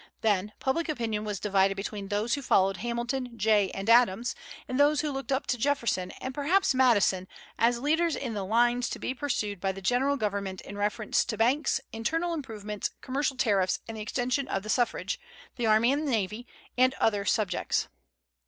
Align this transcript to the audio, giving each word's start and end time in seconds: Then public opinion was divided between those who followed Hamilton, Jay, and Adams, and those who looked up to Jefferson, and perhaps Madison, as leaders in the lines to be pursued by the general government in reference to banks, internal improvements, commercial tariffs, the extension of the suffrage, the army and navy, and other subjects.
Then 0.21 0.53
public 0.59 0.89
opinion 0.89 1.25
was 1.25 1.39
divided 1.39 1.77
between 1.77 2.07
those 2.07 2.33
who 2.33 2.41
followed 2.41 2.77
Hamilton, 2.77 3.37
Jay, 3.37 3.69
and 3.69 3.87
Adams, 3.87 4.33
and 4.67 4.79
those 4.79 5.01
who 5.01 5.11
looked 5.11 5.31
up 5.31 5.45
to 5.45 5.59
Jefferson, 5.59 6.09
and 6.19 6.33
perhaps 6.33 6.73
Madison, 6.73 7.27
as 7.59 7.77
leaders 7.81 8.15
in 8.15 8.33
the 8.33 8.43
lines 8.43 8.89
to 8.89 8.97
be 8.97 9.13
pursued 9.13 9.61
by 9.61 9.71
the 9.71 9.79
general 9.79 10.17
government 10.17 10.59
in 10.61 10.75
reference 10.75 11.23
to 11.25 11.37
banks, 11.37 11.79
internal 11.93 12.33
improvements, 12.33 12.89
commercial 13.01 13.37
tariffs, 13.37 13.77
the 13.87 14.01
extension 14.01 14.47
of 14.47 14.63
the 14.63 14.69
suffrage, 14.69 15.19
the 15.55 15.67
army 15.67 15.91
and 15.91 16.03
navy, 16.07 16.47
and 16.79 16.95
other 16.95 17.23
subjects. 17.23 17.87